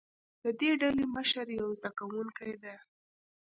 [0.43, 2.75] د دې ډلې مشر یو زده کوونکی دی.